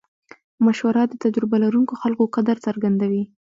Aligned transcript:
مشوره 0.65 1.03
د 1.07 1.13
تجربه 1.23 1.55
لرونکو 1.63 1.93
خلکو 2.01 2.23
قدر 2.35 2.55
څرګندوي. 2.65 3.23